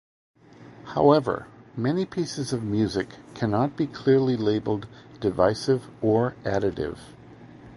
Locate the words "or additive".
6.01-6.97